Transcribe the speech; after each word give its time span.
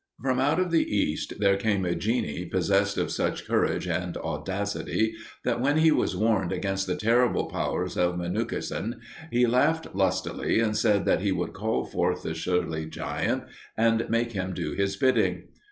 From 0.19 0.39
out 0.39 0.59
of 0.59 0.71
the 0.71 0.81
East 0.83 1.33
there 1.37 1.57
came 1.57 1.85
a 1.85 1.93
genie 1.93 2.45
possessed 2.45 2.97
of 2.97 3.11
such 3.11 3.45
courage 3.45 3.85
and 3.87 4.17
audacity 4.17 5.13
that 5.43 5.61
when 5.61 5.77
he 5.77 5.91
was 5.91 6.15
warned 6.15 6.51
against 6.51 6.87
the 6.87 6.95
terrible 6.95 7.45
powers 7.45 7.95
of 7.95 8.15
Menuhkesen 8.17 8.95
he 9.31 9.45
laughed 9.45 9.93
lustily 9.93 10.59
and 10.59 10.75
said 10.75 11.05
that 11.05 11.21
he 11.21 11.31
would 11.31 11.53
call 11.53 11.85
forth 11.85 12.23
the 12.23 12.33
surly 12.33 12.87
giant 12.87 13.43
and 13.77 14.09
make 14.09 14.31
him 14.31 14.55
do 14.55 14.71
his 14.71 14.95
bidding. 14.95 15.49